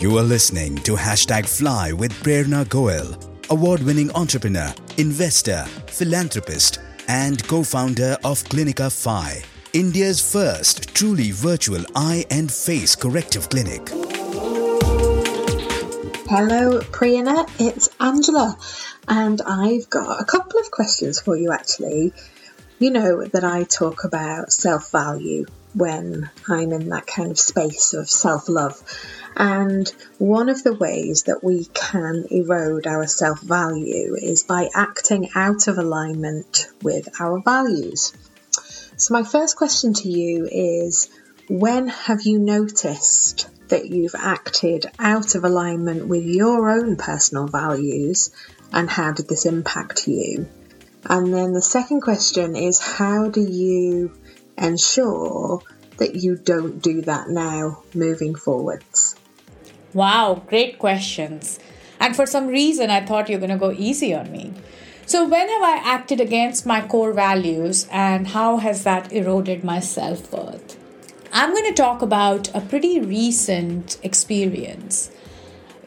[0.00, 3.18] You are listening to Hashtag Fly with Prerna Goel,
[3.50, 6.78] award winning entrepreneur, investor, philanthropist,
[7.08, 13.88] and co founder of Clinica Phi, India's first truly virtual eye and face corrective clinic.
[16.28, 17.48] Hello, Prerna.
[17.58, 18.56] It's Angela,
[19.08, 22.12] and I've got a couple of questions for you actually.
[22.78, 27.94] You know that I talk about self value when I'm in that kind of space
[27.94, 28.82] of self love.
[29.34, 35.30] And one of the ways that we can erode our self value is by acting
[35.34, 38.12] out of alignment with our values.
[38.98, 41.08] So, my first question to you is
[41.48, 48.32] when have you noticed that you've acted out of alignment with your own personal values
[48.70, 50.46] and how did this impact you?
[51.08, 54.12] And then the second question is how do you
[54.58, 55.62] ensure
[55.98, 59.16] that you don't do that now moving forwards?
[59.94, 61.58] Wow, great questions.
[62.00, 64.52] And for some reason, I thought you're going to go easy on me.
[65.06, 69.78] So, when have I acted against my core values and how has that eroded my
[69.78, 70.76] self worth?
[71.32, 75.10] I'm going to talk about a pretty recent experience.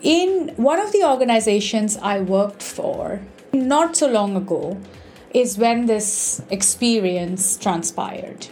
[0.01, 4.79] In one of the organizations I worked for, not so long ago,
[5.33, 8.47] is when this experience transpired.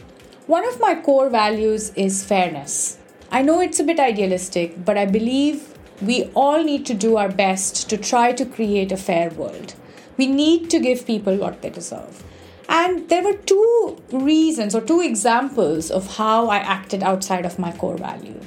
[0.45, 2.97] One of my core values is fairness.
[3.31, 7.30] I know it's a bit idealistic, but I believe we all need to do our
[7.30, 9.73] best to try to create a fair world.
[10.17, 12.23] We need to give people what they deserve.
[12.70, 17.72] And there were two reasons or two examples of how I acted outside of my
[17.72, 18.39] core value.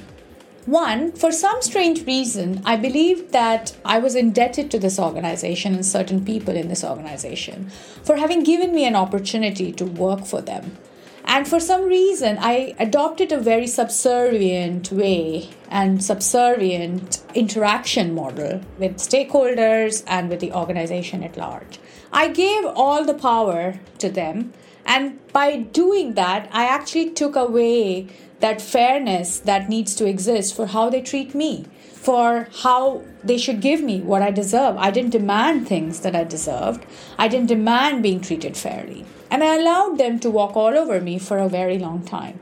[0.65, 5.85] One, for some strange reason, I believed that I was indebted to this organization and
[5.85, 7.69] certain people in this organization
[8.03, 10.77] for having given me an opportunity to work for them.
[11.25, 18.97] And for some reason, I adopted a very subservient way and subservient interaction model with
[18.97, 21.79] stakeholders and with the organization at large.
[22.11, 24.51] I gave all the power to them,
[24.85, 28.09] and by doing that, I actually took away
[28.41, 33.61] that fairness that needs to exist for how they treat me, for how they should
[33.61, 34.75] give me what I deserve.
[34.77, 36.85] I didn't demand things that I deserved,
[37.17, 39.05] I didn't demand being treated fairly.
[39.29, 42.39] And I allowed them to walk all over me for a very long time.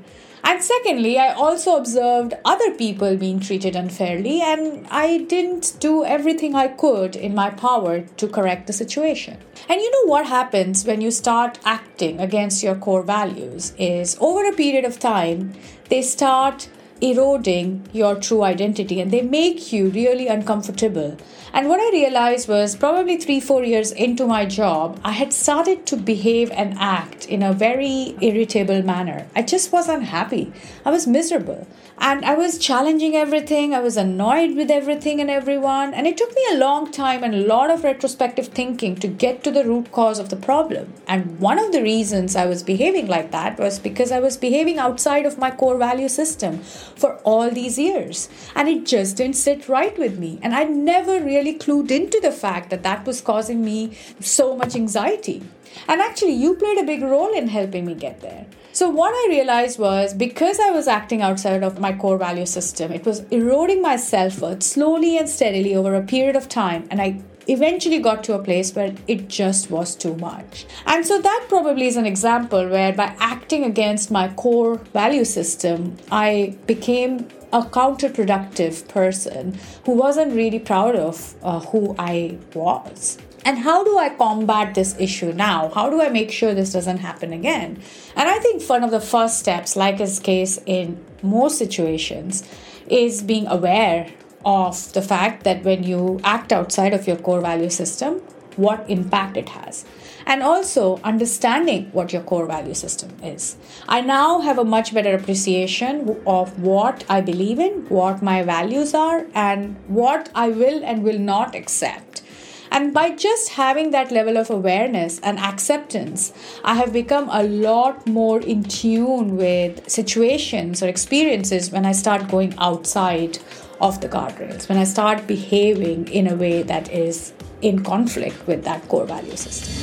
[0.50, 6.56] And secondly, I also observed other people being treated unfairly, and I didn't do everything
[6.56, 9.38] I could in my power to correct the situation.
[9.70, 14.44] And you know what happens when you start acting against your core values is over
[14.44, 15.54] a period of time,
[15.90, 16.68] they start
[17.02, 21.18] eroding your true identity and they make you really uncomfortable.
[21.52, 25.88] And what I realized was probably three, four years into my job, I had started
[25.88, 29.28] to behave and act in a very irritable manner.
[29.36, 30.54] I just was unhappy.
[30.86, 31.68] I was miserable.
[31.98, 33.74] And I was challenging everything.
[33.74, 35.94] I was annoyed with everything and everyone.
[35.94, 39.44] And it took me a long time and a lot of retrospective thinking to get
[39.44, 40.94] to the root cause of the problem.
[41.08, 44.78] And one of the reasons I was behaving like that was because I was behaving
[44.78, 46.62] outside of my core value system
[47.00, 48.30] for all these years.
[48.56, 50.40] And it just didn't sit right with me.
[50.42, 54.76] And I never really clued into the fact that that was causing me so much
[54.76, 55.44] anxiety.
[55.88, 58.46] And actually, you played a big role in helping me get there.
[58.72, 62.92] So, what I realized was because I was acting outside of my core value system,
[62.92, 66.88] it was eroding my self worth slowly and steadily over a period of time.
[66.92, 70.66] And I eventually got to a place where it just was too much.
[70.86, 75.98] And so, that probably is an example where by acting against my core value system,
[76.12, 83.18] I became a counterproductive person who wasn't really proud of uh, who I was.
[83.46, 85.70] And how do I combat this issue now?
[85.70, 87.82] How do I make sure this doesn't happen again?
[88.16, 92.44] And I think one of the first steps, like is case in most situations,
[92.88, 94.12] is being aware
[94.50, 98.22] of the fact that when you act outside of your core value system,
[98.56, 99.86] what impact it has.
[100.26, 103.56] And also understanding what your core value system is.
[103.88, 108.94] I now have a much better appreciation of what I believe in, what my values
[108.94, 112.24] are, and what I will and will not accept
[112.72, 116.32] and by just having that level of awareness and acceptance,
[116.64, 122.28] I have become a lot more in tune with situations or experiences when I start
[122.30, 123.40] going outside
[123.82, 128.64] of the guardrails, when I start behaving in a way that is in conflict with
[128.64, 129.74] that core value system.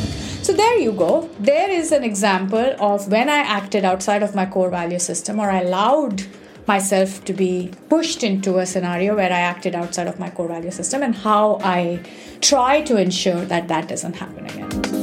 [0.42, 1.28] So, there you go.
[1.40, 5.50] There is an example of when I acted outside of my core value system or
[5.50, 6.24] I allowed
[6.66, 10.70] myself to be pushed into a scenario where I acted outside of my core value
[10.70, 12.00] system and how I
[12.40, 14.95] try to ensure that that doesn't happen again.